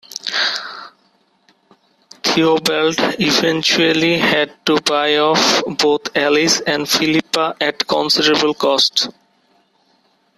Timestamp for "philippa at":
6.89-7.87